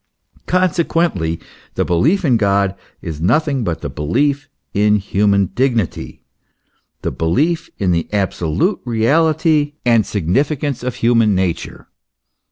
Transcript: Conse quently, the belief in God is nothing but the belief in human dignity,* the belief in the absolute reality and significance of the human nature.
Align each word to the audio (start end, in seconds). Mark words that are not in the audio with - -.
Conse 0.47 0.83
quently, 0.83 1.39
the 1.75 1.85
belief 1.85 2.25
in 2.25 2.37
God 2.37 2.73
is 3.03 3.21
nothing 3.21 3.63
but 3.63 3.81
the 3.81 3.87
belief 3.89 4.49
in 4.73 4.95
human 4.95 5.51
dignity,* 5.53 6.23
the 7.03 7.11
belief 7.11 7.69
in 7.77 7.91
the 7.91 8.11
absolute 8.11 8.81
reality 8.83 9.73
and 9.85 10.03
significance 10.03 10.81
of 10.81 10.93
the 10.93 10.99
human 11.01 11.35
nature. 11.35 11.87